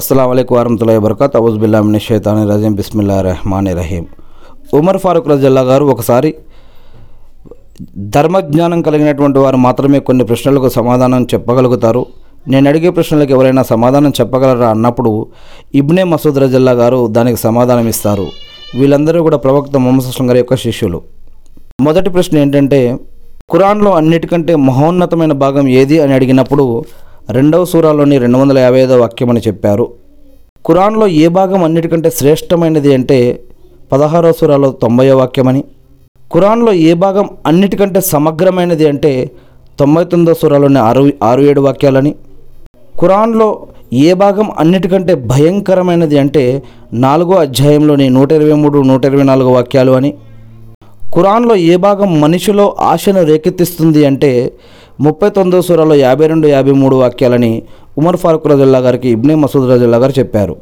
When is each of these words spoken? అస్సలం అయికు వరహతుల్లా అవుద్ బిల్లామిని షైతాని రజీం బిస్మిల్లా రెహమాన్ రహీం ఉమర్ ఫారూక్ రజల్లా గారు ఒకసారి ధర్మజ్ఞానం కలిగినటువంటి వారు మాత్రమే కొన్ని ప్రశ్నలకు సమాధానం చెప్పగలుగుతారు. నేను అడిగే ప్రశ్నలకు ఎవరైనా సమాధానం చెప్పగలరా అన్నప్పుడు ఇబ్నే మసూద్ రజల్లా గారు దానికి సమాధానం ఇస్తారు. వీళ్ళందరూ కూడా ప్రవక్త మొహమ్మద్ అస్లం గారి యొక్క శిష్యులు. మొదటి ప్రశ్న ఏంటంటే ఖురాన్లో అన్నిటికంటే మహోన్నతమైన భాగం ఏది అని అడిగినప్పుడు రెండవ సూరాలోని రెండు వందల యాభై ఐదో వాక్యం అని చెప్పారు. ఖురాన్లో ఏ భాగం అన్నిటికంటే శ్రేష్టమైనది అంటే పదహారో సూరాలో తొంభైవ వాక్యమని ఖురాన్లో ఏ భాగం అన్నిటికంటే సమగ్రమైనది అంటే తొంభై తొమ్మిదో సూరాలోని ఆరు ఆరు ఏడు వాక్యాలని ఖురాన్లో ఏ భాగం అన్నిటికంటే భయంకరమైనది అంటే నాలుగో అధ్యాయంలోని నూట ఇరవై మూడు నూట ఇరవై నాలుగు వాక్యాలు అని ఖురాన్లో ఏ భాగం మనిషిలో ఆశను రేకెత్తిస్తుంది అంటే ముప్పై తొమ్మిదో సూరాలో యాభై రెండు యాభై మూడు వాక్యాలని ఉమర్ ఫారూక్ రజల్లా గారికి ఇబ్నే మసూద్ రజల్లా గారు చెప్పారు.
అస్సలం 0.00 0.30
అయికు 0.30 0.54
వరహతుల్లా 0.54 0.92
అవుద్ 1.38 1.56
బిల్లామిని 1.62 1.98
షైతాని 2.00 2.42
రజీం 2.50 2.74
బిస్మిల్లా 2.74 3.16
రెహమాన్ 3.22 3.66
రహీం 3.78 4.04
ఉమర్ 4.78 4.98
ఫారూక్ 4.98 5.28
రజల్లా 5.28 5.60
గారు 5.60 5.84
ఒకసారి 5.84 6.30
ధర్మజ్ఞానం 8.14 8.82
కలిగినటువంటి 8.82 9.38
వారు 9.38 9.56
మాత్రమే 9.56 9.98
కొన్ని 9.98 10.24
ప్రశ్నలకు 10.24 10.68
సమాధానం 10.68 11.26
చెప్పగలుగుతారు. 11.34 12.06
నేను 12.48 12.68
అడిగే 12.68 12.90
ప్రశ్నలకు 12.90 13.32
ఎవరైనా 13.32 13.62
సమాధానం 13.62 14.12
చెప్పగలరా 14.20 14.70
అన్నప్పుడు 14.70 15.26
ఇబ్నే 15.74 16.04
మసూద్ 16.04 16.40
రజల్లా 16.44 16.72
గారు 16.72 17.06
దానికి 17.06 17.36
సమాధానం 17.36 17.88
ఇస్తారు. 17.88 18.26
వీళ్ళందరూ 18.78 19.22
కూడా 19.22 19.36
ప్రవక్త 19.36 19.76
మొహమ్మద్ 19.76 20.06
అస్లం 20.06 20.30
గారి 20.30 20.38
యొక్క 20.38 20.56
శిష్యులు. 20.66 21.00
మొదటి 21.80 22.10
ప్రశ్న 22.10 22.38
ఏంటంటే 22.38 22.98
ఖురాన్లో 23.52 23.92
అన్నిటికంటే 23.92 24.56
మహోన్నతమైన 24.56 25.32
భాగం 25.32 25.68
ఏది 25.68 26.00
అని 26.00 26.12
అడిగినప్పుడు 26.12 26.84
రెండవ 27.28 27.64
సూరాలోని 27.64 28.18
రెండు 28.18 28.38
వందల 28.38 28.58
యాభై 28.58 28.80
ఐదో 28.80 28.96
వాక్యం 29.00 29.30
అని 29.30 29.40
చెప్పారు. 29.40 29.84
ఖురాన్లో 30.66 31.06
ఏ 31.06 31.28
భాగం 31.28 31.62
అన్నిటికంటే 31.64 32.10
శ్రేష్టమైనది 32.10 32.94
అంటే 32.94 33.18
పదహారో 33.92 34.32
సూరాలో 34.32 34.72
తొంభైవ 34.72 35.14
వాక్యమని 35.14 35.62
ఖురాన్లో 36.34 36.72
ఏ 36.72 36.92
భాగం 36.94 37.30
అన్నిటికంటే 37.46 38.00
సమగ్రమైనది 38.00 38.86
అంటే 38.86 39.12
తొంభై 39.78 40.04
తొమ్మిదో 40.04 40.34
సూరాలోని 40.34 40.78
ఆరు 40.78 41.12
ఆరు 41.22 41.42
ఏడు 41.42 41.60
వాక్యాలని 41.60 42.12
ఖురాన్లో 43.00 43.48
ఏ 43.92 44.12
భాగం 44.14 44.50
అన్నిటికంటే 44.58 45.14
భయంకరమైనది 45.14 46.18
అంటే 46.18 46.62
నాలుగో 46.92 47.34
అధ్యాయంలోని 47.38 48.08
నూట 48.08 48.32
ఇరవై 48.32 48.52
మూడు 48.52 48.78
నూట 48.82 49.04
ఇరవై 49.04 49.22
నాలుగు 49.22 49.50
వాక్యాలు 49.50 49.92
అని 49.92 50.12
ఖురాన్లో 51.14 51.54
ఏ 51.54 51.76
భాగం 51.76 52.20
మనిషిలో 52.20 52.76
ఆశను 52.80 53.22
రేకెత్తిస్తుంది 53.22 54.04
అంటే 54.06 54.52
ముప్పై 55.00 55.30
తొమ్మిదో 55.30 55.62
సూరాలో 55.62 55.94
యాభై 55.94 56.26
రెండు 56.26 56.46
యాభై 56.46 56.70
మూడు 56.70 56.96
వాక్యాలని 56.96 57.62
ఉమర్ 57.98 58.16
ఫారూక్ 58.16 58.46
రజల్లా 58.46 58.78
గారికి 58.78 59.08
ఇబ్నే 59.08 59.34
మసూద్ 59.34 59.70
రజల్లా 59.70 59.96
గారు 59.96 60.12
చెప్పారు. 60.18 60.56